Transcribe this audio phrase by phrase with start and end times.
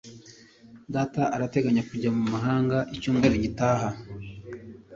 [0.93, 3.89] data arateganya kujya mu mahanga mu cyumweru gitaha